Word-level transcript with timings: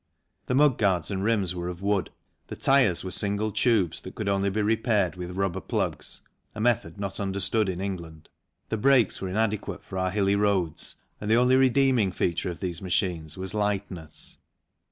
The 0.47 0.55
mudguards 0.55 1.11
and 1.11 1.23
rims 1.23 1.53
were 1.53 1.67
of 1.67 1.83
wood, 1.83 2.09
the 2.47 2.55
tyres 2.55 3.03
were 3.03 3.11
single 3.11 3.51
tubes 3.51 4.01
that 4.01 4.15
could 4.15 4.27
only 4.27 4.49
be 4.49 4.63
repaired 4.63 5.15
with 5.15 5.37
rubber 5.37 5.61
plugs 5.61 6.21
(a 6.55 6.59
method 6.59 6.99
not 6.99 7.19
understood 7.19 7.69
in 7.69 7.79
England), 7.79 8.27
the 8.69 8.77
brakes 8.77 9.21
were 9.21 9.29
inadequate 9.29 9.83
for 9.83 9.99
our 9.99 10.09
hilly 10.09 10.35
roads, 10.35 10.95
and 11.19 11.29
the 11.29 11.35
only 11.37 11.55
redeeming 11.55 12.11
feature 12.11 12.49
of 12.49 12.61
these 12.61 12.81
machines 12.81 13.37
was 13.37 13.53
lightness. 13.53 14.37